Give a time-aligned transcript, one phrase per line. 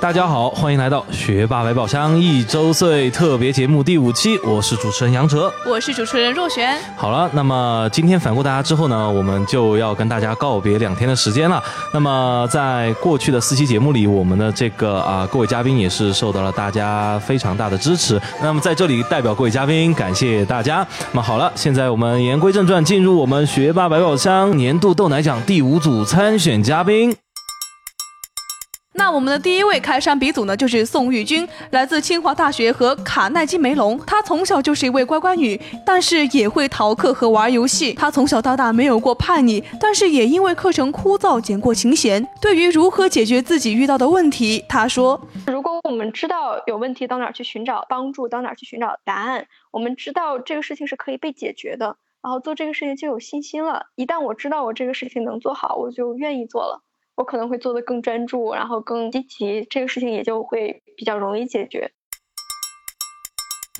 [0.00, 6.78] 大家好，欢迎来到学霸百宝箱一周岁特别节目第五期，我是主持人杨哲，我是主持人若璇。
[6.96, 11.60] 好了，那么今天反过大家之后呢，我们就要跟大家告别两天的时间了。
[11.92, 18.20] 那么在过去的四期节目里，我们的这个啊各位嘉宾也是受到了大家非常大的支持。
[18.40, 20.86] 那么在这里代表各位嘉宾感谢大家。
[21.10, 27.16] 那么好了，现在我们言归正传，进入我们学霸百宝箱年度豆奶奖第五组参选嘉宾。
[28.98, 33.96] 那我们的第一位开山鼻祖呢，就是宋玉君，来自清华大学和卡耐基梅隆。
[34.04, 37.94] 她从小就是一位乖乖女，但是也会逃课和玩游戏。
[37.94, 42.26] 她从小到大没有过叛逆，但是也因为课程枯燥减过琴弦。
[42.42, 53.86] 对于如何解决自己遇到的问题，她说：“如果我们知道有问题到哪去寻找帮助，到哪去寻找答案，我们知道这个事情是可以被解决的，然后做这个事情就有信心了。
[53.94, 56.82] 一旦我知道我这个事情能做好，我就愿意做了。”
[57.18, 61.90] 我可能会做的更专注，然后更积极，这个事情也就会比较容易解决。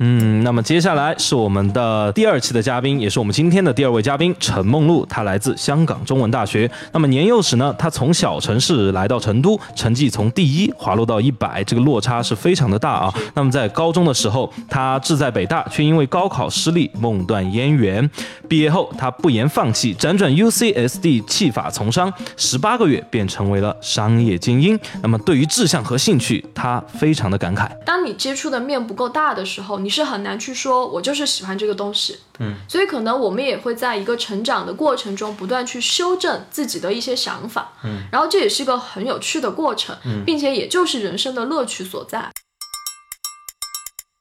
[0.01, 6.71] 嗯，那么接下来是我们的第二期的嘉宾，也是我们今天的第二位嘉宾陈梦露，她来自香港中文大学。
[6.93, 13.13] 那么年幼时呢，她从小城市来到成都，成绩从第一滑落到一百，这个落差是非常的大啊。
[13.35, 18.09] 那么在高中的时候，她志在北大，却因为高考失利，梦断烟缘。
[18.49, 24.79] 毕业后，她不言放弃，辗转 UCSD 汽法从商，十八个月便成为了商业精英。
[25.03, 27.69] 那么对于志向和兴趣，她非常的感慨。
[27.85, 29.88] 当你接触的面不够大的时候，你。
[29.89, 42.31] 你是很难去说，我就是喜欢这个东西，嗯，所以可能我们也会在一个成长的过程中，不断去修正自己的一些想法，嗯，然后这也是一个很有趣的过程，嗯，并且也就是人生的乐趣所在。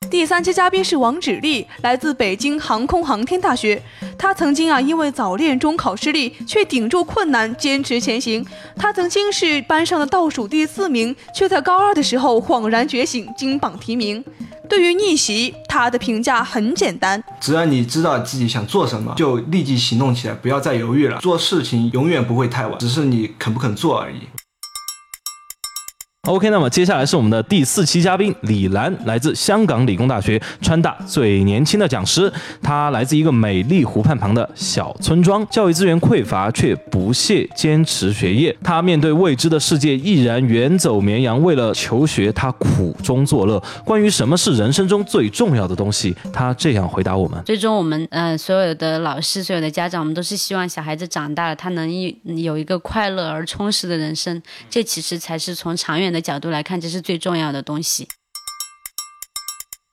[0.09, 3.83] 第三期嘉宾是王芷丽，来自北京航空航天大学。
[4.17, 8.47] 她曾经啊，因为早恋中考失利，却顶住困难坚持前行。
[8.77, 14.23] 她曾经是班上的倒数第四名，却在高二的时候恍然觉醒，金榜题名。
[14.69, 21.17] 对于逆袭，他的评价很简单：只要你知道自己想做什么，就立即行动起来，不要再犹豫了。
[21.19, 24.17] 做事情永远不会太晚，只是你肯不肯做而已。
[26.27, 32.29] OK，那么接下来是我们的第四期嘉宾李兰，来自香港理工大学，川大最年轻的讲师。
[32.61, 38.53] 他来自一个美丽湖畔旁的小村庄，教育资源匮乏，却不懈坚持学业。
[38.61, 43.57] 他面对未知的世界，毅然远走绵阳，为了求学，他苦中作乐。
[43.85, 51.89] 关于什么是人生中最重要的东西，他这样回答我们：最终，我们呃所有的老师、所有的家长，我们都是希望小孩子长大了，他能
[52.35, 54.41] 有一个快乐而充实的人生。
[54.69, 56.16] 这其实才是从长远的。
[56.21, 58.07] 角度来看，这是最重要的东西。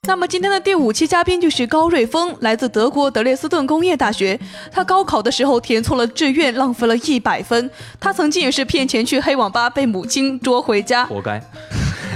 [0.07, 4.39] 那么今天的第五期嘉宾就是高瑞峰，来自德国德累斯顿工业大学。
[4.71, 7.71] 他高考的时候填错了志愿，浪费了一百分。
[7.99, 11.43] 他曾经也是骗钱去黑网吧，被母亲捉回家，活该。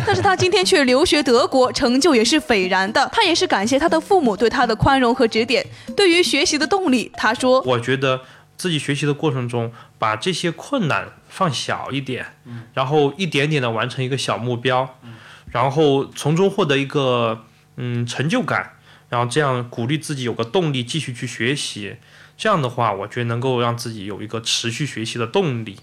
[0.06, 3.10] 但是他今天却留学德国，成就也是斐然的。
[3.12, 5.66] 他也是感谢他的父母对他的宽容和指点。
[5.96, 8.20] 对于学习的动力，他说：“我觉得
[8.58, 12.38] 自己学习的过程中，把这些困难。”放小一点，
[12.72, 14.98] 然后一点点的完成一个小目标，
[15.52, 17.44] 然后从中获得一个
[17.76, 18.78] 嗯成就感，
[19.10, 21.96] 然后这样鼓励自己有个动力继续去学习，
[22.38, 25.78] 这样的话，我觉得能够让自己有一个持续学习的动力。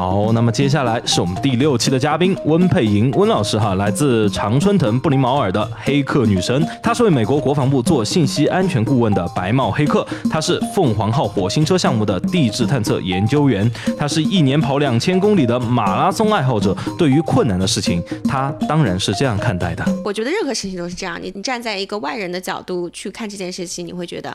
[0.00, 16.74] 好，那么接下来是我们第六期的嘉宾温佩莹温老师哈，来自常春藤布林毛尔的黑客女神，她是为美国国防部做信息安全顾问的白帽黑客，她是凤凰号火星车项目的地质探测研究员，她是一年跑两千公里的马拉松爱好者。
[16.96, 19.84] 对于困难的事情，她当然是这样看待的。
[20.02, 24.34] 我觉得任何事情都是这样，你你站在一个外人的角度去看这件事情，你会觉得，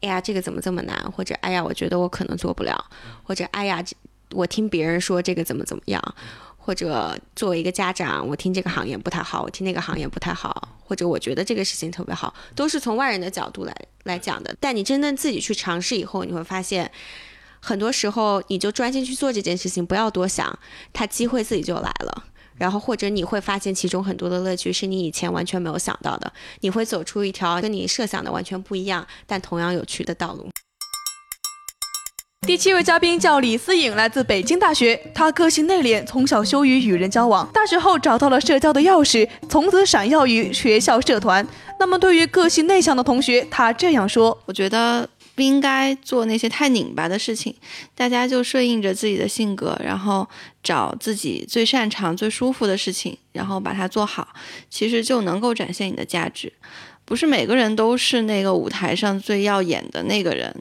[0.00, 0.96] 哎呀，这个怎么这么难？
[1.12, 2.84] 或者，哎呀，我觉得我可能做不了，
[3.22, 3.80] 或者，哎呀，
[4.34, 6.14] 我听别人说这个怎么怎么样，
[6.56, 13.74] 或者作为一个家长，我听这个行业不太好，我听那个行业不太好，或者我觉得这个事情特别好，都是从外人的角度来
[14.04, 14.54] 来讲的。
[14.58, 16.90] 但你真正自己去尝试以后，你会发现，
[17.60, 20.58] 很多时候你就专心去做这件事情，不要多想，
[20.92, 22.24] 它机会自己就来了。
[22.56, 30.48] 然后或者你会发现其中很多的乐趣是你以前完全没有想到的，你会走出一条跟你设想的完全不一样，但同样有趣的道路。
[32.46, 34.94] 第七位嘉宾叫李思颖，来自北京大学。
[35.14, 37.50] 他个性内敛，从小羞于与人交往。
[37.54, 41.44] 大学后找到了社交的钥匙，从此闪耀于学校社团。
[41.80, 47.54] 那么，对于个性内向的同学，他这样说：“我觉得不应该做那些太拧巴的事情，
[47.94, 50.28] 大家就顺应着自己的性格，然后
[50.62, 54.28] 找自己最擅长、最舒服的事情，然后把它做好，
[54.68, 56.52] 其实就能够展现你的价值。
[57.06, 60.54] 不是每个人都是那个舞台上最耀眼的那个人。”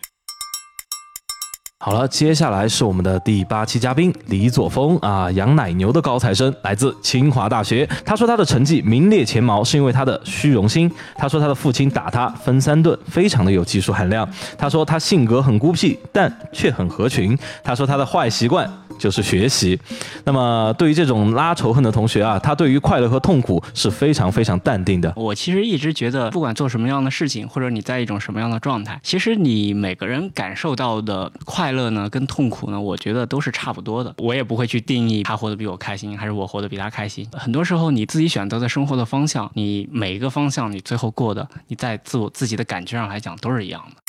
[1.85, 7.85] 好了，接下来是我们的第八期嘉宾李左峰啊，养奶牛的高材生，来自清华大学。
[8.05, 10.89] 他说他的成绩名列前茅是因为他的虚荣心。
[11.17, 14.25] 他说他的父亲打他分三顿，非常的有技术含量。
[14.57, 17.37] 他说他性格很孤僻，但却很合群。
[17.61, 18.65] 他说他的坏习惯。
[18.97, 19.79] 就是学习。
[20.23, 25.13] 那么，对于这种拉仇恨的同学啊，他对于快乐和痛苦是非常非常淡定的。
[25.15, 34.13] 我其实一直觉得，不管做什么样的事情，或者你在一种什么样的状态，其实你每个人感受到的快乐呢，跟痛苦呢，我觉得都是差不多的。
[34.17, 37.27] 我也不会去定义他活得比我开心，还是我活得比他开心。
[37.33, 44.02] 很多时候，你自己选择的生活的方向，你每一个方向，你最后过的，你在自我自己的感觉上来讲，都是一样的。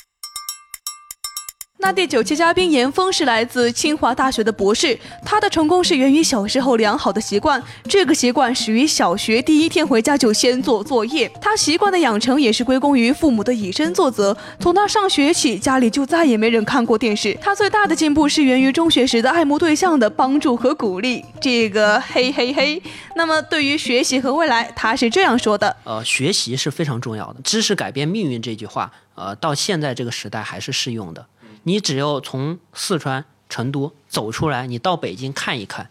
[1.84, 7.62] 那第九期嘉宾严峰是来自清华大学的博士，他的成功是源于小时候良好的习惯。
[7.86, 11.30] 这个习惯始于小学第一天回家就先做作业。
[11.42, 14.34] 他习惯的养成也是归功于父母的以身作则。
[14.58, 17.36] 从他上学起，家里就再也没人看过电视。
[17.38, 21.22] 他最大的进步是源于中学时的爱慕对象的帮助和鼓励。
[21.38, 22.82] 这个嘿嘿嘿。
[23.14, 31.26] 那么对于学习和未来，他是这样说的：呃，学习是非常重要的，知识改变命运这句话，呃，到现在这个时代还是适用的。
[31.64, 35.90] 你只要从四川成都走出来，你到北京看一看，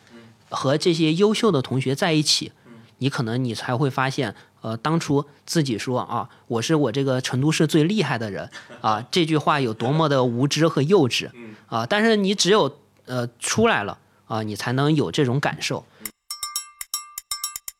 [0.49, 2.51] 和这些优秀的同学在一起，
[2.99, 8.49] 你可能你才会发现，呃，当初自己说啊，我是我这个成都市最厉害的人
[8.81, 11.29] 啊，这句话有多么的无知和幼稚
[11.67, 11.85] 啊！
[11.85, 13.97] 但是你只有呃出来了
[14.27, 15.85] 啊，你才能有这种感受。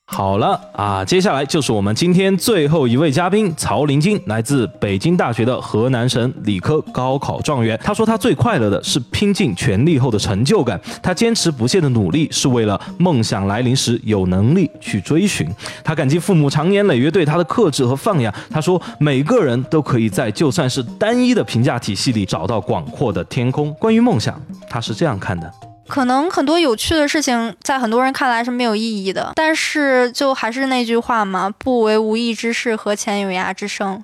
[0.06, 7.80] 好了啊，接下来就是我们今天最后一位嘉宾曹林金，来自北京大学的河南省理科高考状元。
[7.84, 15.50] 他说他最快乐的是拼尽全力后的成就感，他坚持不懈的努力是为了梦想来临时有能力去追寻。
[15.84, 18.32] 他感激父母长年累月对他的克制和放养。
[18.52, 23.74] 他说每个人都可以在就算是单一的评价体系里找到广阔的天空。
[23.80, 24.40] 关于梦想，
[24.70, 25.52] 他是这样看的。
[25.88, 34.04] 可能很多有趣的事情在很多人看来是没有意义的，但是就还是那句话嘛，不为无益之事，何钱有涯之生。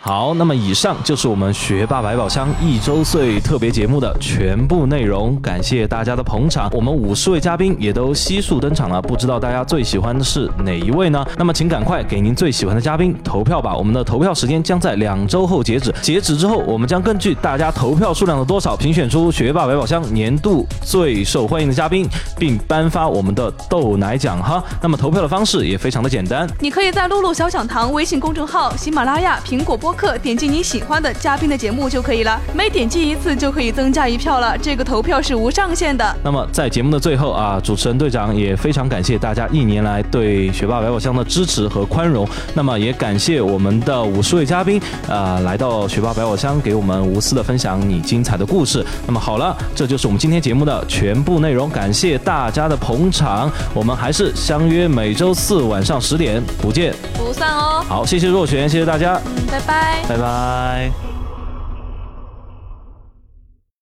[0.00, 6.70] 好，那么以上就是我们学霸百宝箱一周岁特别节目的全部内容，感谢大家的捧场。
[6.72, 11.26] 我们五十位嘉宾也都悉数登场了，不知道大家最喜欢的是哪一位呢？
[11.36, 13.76] 那么请赶快给您最喜欢的嘉宾投票吧。
[13.76, 22.08] 我们的投票时间将在两周后截止，截止之后，我们将根据大家投票数量的多少，评选出学霸百宝箱年度最受欢迎的嘉宾，
[22.38, 24.62] 并颁发我们的豆奶奖哈。
[24.80, 29.88] 那么投票的方式也非常的简单，你可以在露露小讲堂微信公众号、喜马拉雅、苹果播。
[29.98, 34.56] 播客点击你喜欢的嘉宾的节目就可以了，每点击一次就可以增加一票了。
[34.56, 36.16] 这个投票是无上限的。
[36.22, 42.28] 那么在节目的最后啊，主持人队长也非常感谢大家一年来对学霸百宝箱的支持和宽容。
[42.54, 48.86] 那么也感谢我们的五十位嘉宾啊，来到学霸百宝箱给我们无私的分享你精彩的故事。
[49.04, 51.68] 那么好了，这就是我们今天节目的全部内容。
[51.70, 57.84] 感谢大家的捧场，我们还是相约每周四晚上十点不见不散哦。
[57.88, 60.16] 好，谢谢若璇，谢谢大家，拜拜拜。
[60.18, 61.07] 拜。